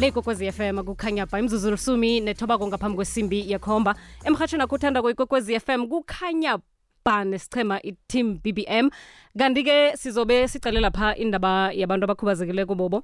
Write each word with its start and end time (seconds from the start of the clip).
le 0.00 0.10
kokwezi 0.12 0.52
FM 0.52 0.82
kukhanya 0.84 1.26
ba 1.26 1.38
imzuzu 1.38 1.70
lusumi 1.70 2.20
nethoba 2.20 2.58
ngaphambi 2.58 2.96
kwesimbi 2.96 3.50
yekhomba. 3.50 3.94
Emhathweni 4.24 4.62
akuthanda 4.62 5.02
koikokwezi 5.02 5.60
FM 5.60 5.86
kukhanya 5.88 6.58
ba 7.04 7.24
nesichema 7.24 7.82
i-team 7.82 8.38
BBM 8.38 8.90
kanti-ke 9.38 9.96
sizobe 9.96 10.48
sicale 10.48 10.80
lapha 10.80 11.16
indaba 11.16 11.72
yabantu 11.72 12.04
abakhubazekileko 12.04 12.74
bobo. 12.74 13.02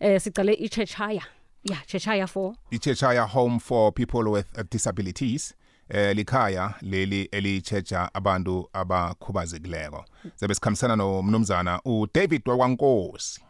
Eh 0.00 0.20
sicale 0.20 0.52
ichechaya. 0.52 1.22
Ya 1.64 1.76
chechaya 1.86 2.24
4 2.26 2.54
icheshaya 2.70 3.22
home 3.24 3.58
for 3.58 3.92
people 3.92 4.28
with 4.30 4.46
uh, 4.58 4.62
disabilities. 4.70 5.54
Eh 5.88 6.14
likhaya 6.16 6.74
leli 6.80 7.22
elichecha 7.32 8.14
abantu 8.14 8.68
abakhubazekileko. 8.72 10.04
Zabe 10.36 10.54
sikhambisana 10.54 10.96
nomnumzana 10.96 11.80
uDavid 11.84 12.42
wakwankosi. 12.48 13.40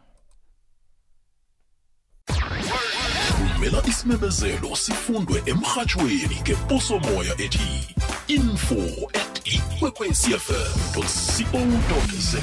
Vumela 3.57 3.83
isimemezelo 3.87 4.75
sifundwe 4.75 5.43
emrhatshweni 5.45 6.41
ngeposomoya 6.41 7.33
ethi 7.41 7.95
info 8.27 9.09
at 9.13 9.41
ikwekwecfm 9.45 10.79
co 10.93 11.03
za. 11.07 12.39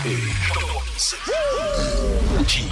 Uthi 2.41 2.65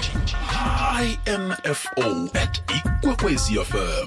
info 1.26 2.30
at 2.34 2.62
ikwekwecfm 2.76 4.06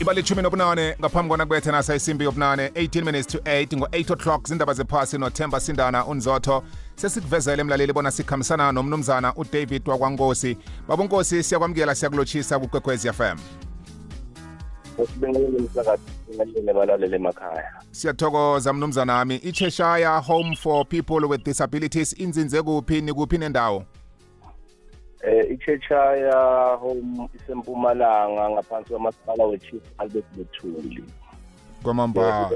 Ibali 0.00 0.20
ithumi 0.20 0.42
nobunane 0.42 0.96
ngaphambi 1.00 1.28
kwana 1.28 1.46
kubethe 1.46 1.72
nasa 1.72 1.94
isimbi 1.94 2.24
yobunane. 2.24 2.68
18 2.68 3.04
minutes 3.04 3.26
to 3.26 3.38
8 3.38 3.76
ngo-8 3.76 4.12
o'clock 4.12 4.48
zindaba 4.48 4.74
zephasi 4.74 5.18
nothemba 5.18 5.60
sindana 5.60 6.06
unzotho. 6.06 6.62
Sesikuvezele 6.96 7.60
emlaleli 7.60 7.92
bona 7.92 8.10
sikhambisana 8.10 8.72
nomnumzana 8.72 9.34
udavid 9.34 9.88
wakwankosi. 9.88 10.56
Babonkosi 10.88 11.42
siyakwamukela 11.42 11.94
siyakulotshisa 11.94 12.58
kukwekwezi 12.58 13.12
fm 13.12 13.38
balalele 16.74 17.16
emakhaya 17.16 17.72
siyathokoza 17.90 18.72
mnumzana 18.72 19.20
ami 19.20 19.36
icheshire 19.36 20.20
home 20.26 20.56
for 20.56 20.86
people 20.88 21.26
with 21.26 21.44
disabilities. 21.44 22.12
Inzinze 22.20 22.62
kuphi 22.62 23.00
nikuphi 23.00 23.38
nendawo? 23.38 23.84
Eh 25.22 25.50
iCheshire 25.50 26.32
home 26.80 27.28
isempumalanga 27.34 28.50
ngaphansi 28.50 28.90
kwamasipala 28.90 29.44
weChief 29.44 29.82
Albert 29.98 30.26
Mthuli. 30.36 31.04
Kwamamba 31.82 32.50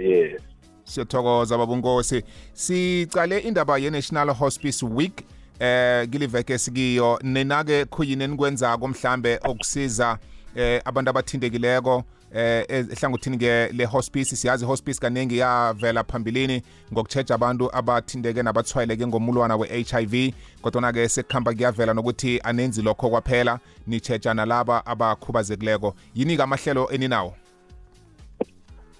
yes. 0.00 0.42
Siyathokoza 0.84 1.58
babunkosi 1.58 2.22
sicale 2.52 3.38
indaba 3.38 3.78
ye-national 3.78 4.34
hospice 4.34 4.86
week 4.86 5.24
eh 5.60 6.08
kiliveke 6.10 6.58
sikiyo. 6.58 7.18
Nina-ke 7.22 7.84
khuyini 7.84 8.24
enikwenzako 8.24 8.88
mhlambe 8.88 9.40
okusiza 9.44 10.18
eh 10.56 10.82
abantu 10.84 11.10
abathintekileko 11.10 12.04
eh 12.34 12.64
ehlangothini 12.68 13.38
ke 13.38 13.68
le 13.72 13.84
hospice 13.84 14.36
siyazi 14.36 14.64
hospice 14.64 15.00
kaningi 15.00 15.38
yavela 15.38 16.04
phambilini 16.04 16.62
ngokucheja 16.92 17.34
abantu 17.34 17.76
abathinteke 17.76 18.42
nabathwayeleke 18.42 19.06
ngomulwana 19.06 19.56
we-HIV 19.56 20.34
kodwa 20.62 20.92
ke 20.92 21.08
sekuhamba 21.08 21.52
kuyavela 21.52 21.94
nokuthi 21.94 22.40
anenzi 22.44 22.82
lokho 22.82 23.10
kwaphela 23.10 23.58
nicheja 23.86 24.34
nalaba 24.34 24.86
abakhubazekileko. 24.86 25.94
Yini 26.14 26.36
ke 26.36 26.42
amahlelo 26.42 26.90
eninawo? 26.90 27.34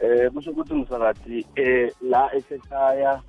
Eh 0.01 0.31
kusho 0.33 0.51
ukuthi 0.51 0.73
umsakazi 0.73 1.47
eh 1.57 1.93
la 2.01 2.31
esekhaya 2.35 3.21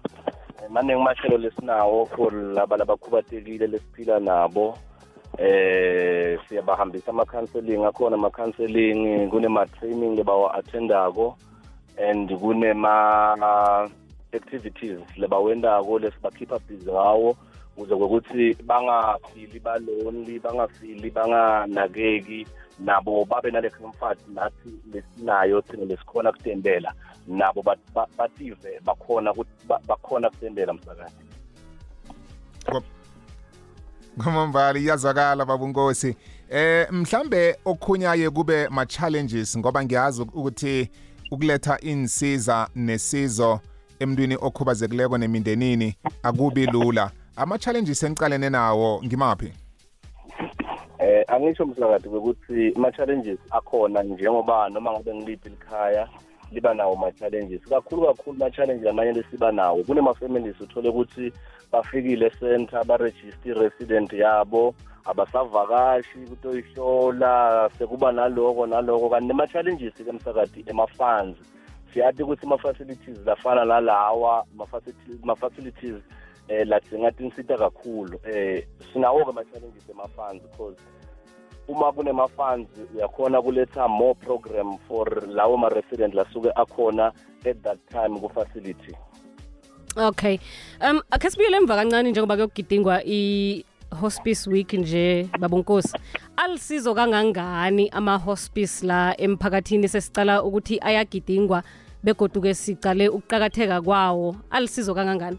eh, 0.64 0.70
maningi 0.70 1.04
mahlelo 1.04 1.38
lesinawo 1.38 2.06
for 2.06 2.34
laba 2.34 2.78
labakhubatekile 2.78 3.68
lesiphila 3.68 4.20
nabo. 4.20 4.78
Eh 5.42 6.40
siyabahambisa 6.50 7.12
ama-counseling. 7.12 7.86
Akhona 7.86 8.16
ama-counseling 8.16 9.30
kunema-training 9.30 10.16
lebawa-attendako 10.16 11.36
and 12.10 12.30
kunema-activities 12.32 15.00
lebawendako 15.18 16.00
lesibakhipha 16.00 16.60
busy 16.60 16.92
ngawo 16.92 17.36
ukuze 17.78 17.96
kwekuthi 17.96 18.54
bangafili 18.64 19.60
balonely 19.60 20.40
bangafili 20.40 21.10
banganakeki. 21.12 22.48
Nabo 22.80 23.26
babe 23.26 23.52
nale 23.52 23.70
comfort 23.70 24.20
nathi 24.28 24.70
lesinayo 24.94 25.62
thina 25.62 25.86
lesikhona 25.86 26.32
kutendela 26.32 26.94
nabo 27.28 27.62
bat- 27.62 27.94
ba- 27.94 28.08
bative 28.18 28.80
bakhona 28.86 29.34
bakhona 29.88 30.30
kutendela 30.30 30.74
msakazi. 30.74 31.16
Kwamambala 34.18 34.80
iyazwakala 34.80 35.46
babunkosi 35.46 36.16
eh 36.50 36.88
mhlambe 36.92 37.58
okhunyaye 37.66 38.30
kube 38.30 38.68
ma-challenges 38.70 39.58
ngoba 39.58 39.84
ngiyazi 39.84 40.22
ukuthi 40.22 40.90
ukuletha 41.32 41.80
insiza 41.80 42.68
nesizo 42.76 43.60
emntwini 44.00 44.36
okhubazekileko 44.42 45.18
nemindenini 45.18 45.96
akubi 46.24 46.66
lula. 46.66 47.12
Ama-challenges 47.36 48.04
enicalene 48.04 48.50
nawo 48.50 49.02
ngimaphi? 49.04 49.54
Eh 51.00 51.24
angisho 51.28 51.66
msakade 51.66 52.10
ukuthi 52.10 52.74
ama-challenges 52.76 53.40
akhona 53.52 54.04
njengoba 54.04 54.70
noma 54.70 54.92
ngabe 54.92 55.16
ngiliphi 55.16 55.50
likhaya 55.50 56.10
liba 56.52 56.74
nawo 56.74 56.96
ma-challenges. 56.96 57.62
Kakhulu 57.70 58.08
kakhulu 58.08 58.38
ma-challenges 58.38 58.88
amanye 58.88 59.12
lesiba 59.12 59.52
nawo. 59.52 59.84
Kunema-families 59.84 60.62
uthole 60.62 60.90
ukuthi 60.90 61.34
bafikile 61.72 62.26
e-center 62.26 62.86
baregister 62.86 63.52
i-resident 63.52 64.14
yabo 64.14 64.76
abasavakashi 65.06 66.20
kutoyihlola 66.30 67.70
sekuba 67.78 68.12
naloko 68.12 68.68
naloko. 68.68 69.10
Kanti 69.10 69.28
nema-challenges-ke 69.28 70.12
msakadi 70.12 70.64
ema-funds 70.68 71.38
siyathi 71.94 72.24
ukuthi 72.24 72.46
ama-facilities 72.46 73.18
lafana 73.26 73.66
nalawa 73.66 74.46
ma-facilities 75.24 76.02
eh 76.48 76.68
ladzinga 76.68 77.12
tinsita 77.12 77.58
kakhulu 77.58 78.20
eh 78.24 78.68
sinawo-ke 78.94 79.30
ama-challenges 79.30 79.90
ema-funds 79.90 80.44
because 80.44 80.78
uma 81.68 81.92
kunema-funds 81.92 82.70
uyakhona 82.96 83.42
kuletha 83.42 83.88
more 83.88 84.14
program 84.14 84.78
for 84.88 85.28
lawo 85.28 85.58
ma-resident 85.58 86.14
lasuke 86.14 86.52
akhona 86.56 87.12
at 87.46 87.62
that 87.62 87.80
time 87.90 88.20
ku-facility. 88.20 88.96
Okay. 89.96 90.40
Um 90.82 91.02
akhe 91.12 91.30
sibuyele 91.30 91.58
emva 91.58 91.76
kancane 91.76 92.12
njengoba 92.12 92.36
kuyokugidingwa 92.36 93.04
i-hospice 93.06 94.50
week 94.50 94.74
nje 94.74 95.30
babonkosi 95.40 95.98
alisizo 96.38 96.96
kangangani 96.96 97.90
ama-hospice 97.90 98.86
la 98.86 99.22
emphakathini 99.22 99.88
sesicala 99.88 100.44
ukuthi 100.44 100.80
ayagidingwa 100.82 101.64
begoduke 102.04 102.54
sicale 102.54 103.10
ukuqakatheka 103.10 103.82
kwawo? 103.82 104.36
Alisizo 104.52 104.96
kangangani? 104.96 105.38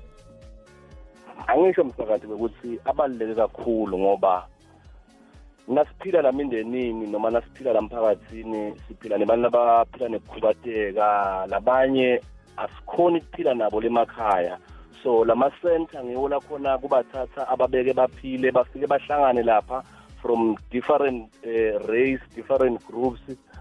Angisho 1.47 1.85
msakade 1.85 2.27
ukuthi 2.27 2.81
abaluleke 2.85 3.35
kakhulu 3.35 3.99
ngoba 3.99 4.47
nasiphila 5.69 6.23
la 6.23 6.33
mindenini 6.33 7.07
noma 7.07 7.31
nasiphila 7.31 7.73
la 7.73 7.83
mphakathini 7.83 8.75
siphila 8.89 9.19
nebantu 9.19 9.47
abaphila 9.47 10.09
nekukhubateka 10.09 11.47
labanye 11.47 12.21
asikhoni 12.57 13.19
ukuphila 13.19 13.55
nabo 13.55 13.81
lemakhaya 13.81 14.59
so 15.03 15.25
lama-center 15.25 16.05
ngiwo 16.05 16.29
lakhona 16.29 16.79
kubathatha 16.79 17.49
ababeke 17.49 17.93
baphile 17.93 18.53
bafike 18.53 18.87
bahlangane 18.87 19.43
lapha 19.43 19.83
from 20.23 20.57
different 20.71 21.33
uh, 21.45 21.87
race 21.89 22.21
different 22.35 22.87
groups 22.87 23.21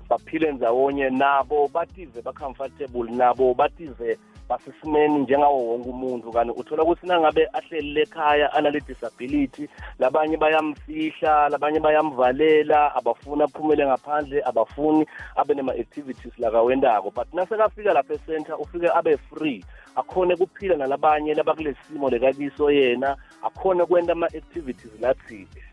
baphile 0.10 0.52
ndzawonye. 0.52 1.10
Nabo 1.10 1.68
bative 1.68 2.22
ba-comfortable 2.22 3.12
nabo 3.12 3.54
bative 3.54 4.18
basesimeni 4.50 5.20
njengawo 5.20 5.68
wonke 5.68 5.90
umuntu 5.90 6.32
kanti 6.32 6.54
uthola 6.58 6.84
ukuthi 6.84 7.08
nangabe 7.08 7.48
ahleli 7.54 7.94
lekhaya 7.94 8.54
anale 8.54 8.80
disability 8.80 9.70
labanye 10.00 10.38
bayamfihla 10.38 11.50
labanye 11.50 11.80
bayamvalela 11.80 12.96
abafuni 12.96 13.44
aphumele 13.44 13.86
ngaphandle 13.86 14.42
abafuni 14.46 15.06
abe 15.36 15.54
nema-activities 15.54 16.34
lakawendako 16.38 17.12
but 17.12 17.34
nasekafika 17.34 17.94
lapha 17.94 18.14
ecenter 18.14 18.56
ufike 18.60 18.90
abe 18.96 19.18
free 19.18 19.66
akhone 19.96 20.36
kuphila 20.36 20.76
nalabanye 20.76 21.34
labakule 21.34 21.76
simo 21.88 22.10
lekakiso 22.10 22.72
yena 22.72 23.18
akhone 23.44 23.86
kwenta 23.86 24.12
ama-activities 24.12 24.92
lathile 25.02 25.64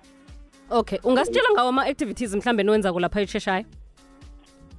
okay 0.71 0.99
ungasitshela 1.05 1.49
ngawo 1.53 1.69
ama-activities 1.69 2.35
mhlambe 2.35 2.63
niwenzako 2.63 3.01
lapha 3.01 3.21
echeshire 3.21 3.67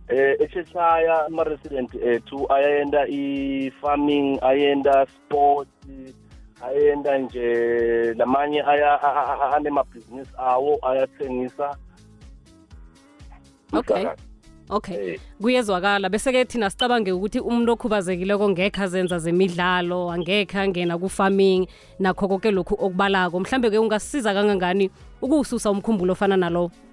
eh 0.10 0.36
eCheshire 0.40 1.12
ama 1.28 1.44
resident 1.44 1.96
ethu 1.96 2.52
ayenda 2.54 3.08
i-farming 3.08 4.40
ayenda 4.42 5.06
sport 5.06 5.68
ayenda 6.64 7.18
nje 7.18 8.14
lamanye 8.14 8.62
aya 8.64 9.02
a- 9.02 9.14
a- 9.16 9.38
a- 9.44 9.56
anemabhizinisi 9.56 10.32
awo 10.38 10.80
ayathengisa. 10.82 11.78
Okay. 13.74 14.08
okay. 14.70 15.14
Eh. 15.14 15.20
kuyezwakala. 15.42 16.10
Bese-ke 16.10 16.46
thina 16.46 16.70
sicabange 16.70 17.12
ukuthi 17.12 17.40
umuntu 17.40 17.72
okhubazekileko 17.72 18.50
ngekhe 18.50 18.82
azenza 18.84 19.20
zemidlalo 19.20 20.12
angekhe 20.12 20.60
angena 20.60 20.98
ku-farming 20.98 21.68
nakho 22.00 22.28
konke 22.28 22.52
lokhu 22.52 22.74
okubalako. 22.80 23.40
Mhlambe-ke 23.40 23.78
ungasiza 23.78 24.34
kangangani 24.34 24.90
ukuwususa 25.22 25.72
umkhumbulo 25.72 26.14
ofana 26.14 26.38
nalowo 26.38 26.72
Mm, 26.72 26.87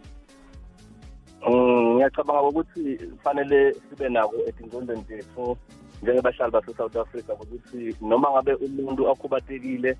ngiyacabanga 1.50 2.42
ukuthi 2.42 2.96
kufanele 2.96 3.74
sibe 3.74 4.08
nako 4.08 4.36
etingqondweni 4.48 5.04
zethu 5.08 5.56
njengebahlali 6.02 6.52
base-south 6.52 6.96
africa 6.96 7.30
ukuthi 7.42 7.96
noma 8.00 8.30
ngabe 8.30 8.54
umuntu 8.54 9.10
akhubatekile 9.10 9.96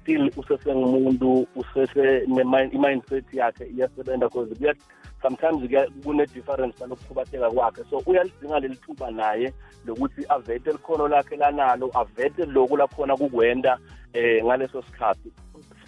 still 0.00 0.30
usesengumuntu 0.36 1.46
usese 1.56 2.24
i-mindset 2.72 3.34
yakhe 3.34 3.64
iyasebenza 3.66 4.28
cause 4.28 4.54
kuya 4.54 4.74
sometimes 5.22 5.60
kuya- 5.62 5.90
kune-difference 6.04 6.78
salokukhubateka 6.78 7.50
kwakhe. 7.50 7.84
So 7.90 8.02
uyalidinga 8.06 8.60
leli 8.60 8.76
thuba 8.76 9.10
naye 9.10 9.52
lokuthi 9.86 10.24
avete 10.28 10.72
likhono 10.72 11.08
lakhe 11.08 11.36
lanalo 11.36 11.90
avete 11.94 12.44
loku 12.46 12.76
lakhona 12.76 13.16
kukwenta 13.16 13.78
eh 14.12 14.44
ngaleso 14.44 14.82
sikhathi. 14.82 15.32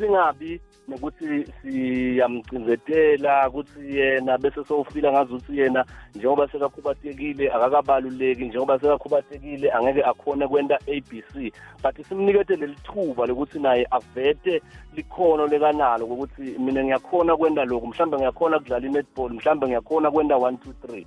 Singabi 0.03 0.61
nokuthi 0.89 1.47
siyamcinzetela 1.63 3.49
ukuthi 3.49 3.97
yena 3.97 4.39
bese 4.39 4.65
sowufila 4.65 5.13
ngazuthi 5.13 5.59
yena 5.59 5.85
njengoba 6.15 6.49
sekakhubatekile 6.49 7.53
akakabaluleki 7.53 8.45
njengoba 8.45 8.79
sekakhubatekile 8.79 9.73
angeke 9.73 10.03
akhone 10.05 10.49
kwenta 10.49 10.79
ABC 10.95 11.53
but 11.83 12.07
simnikete 12.09 12.57
leli 12.57 12.77
thuba 12.85 13.27
lokuthi 13.27 13.59
naye 13.59 13.87
avete 13.91 14.63
likhono 14.97 15.47
lekanalo 15.47 16.07
kokuthi 16.07 16.43
mina 16.59 16.85
ngiyakhona 16.85 17.37
kwenta 17.37 17.65
lokhu 17.65 17.87
mhlawumbe 17.87 18.17
ngiyakhona 18.17 18.59
kudlala 18.59 18.87
i-netball 18.87 19.33
mhlawumbe 19.33 19.67
ngiyakhona 19.67 20.11
kwenta 20.11 20.37
one 20.37 20.57
two 20.57 20.75
three. 20.83 21.07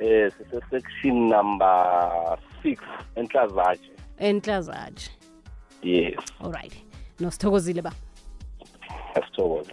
Eh 0.00 0.30
sise-section 0.38 1.28
number 1.28 2.38
six 2.62 2.82
enhlazatshe. 3.16 3.90
Enhlazatshe. 4.18 5.10
Yes. 5.82 6.18
Alright 6.40 6.86
nosithokozile 7.20 7.82
ba? 7.82 7.92
Asithokoze 9.14 9.72